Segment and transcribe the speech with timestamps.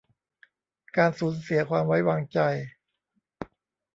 [0.97, 2.39] การสูญเสียความไว้วางใจ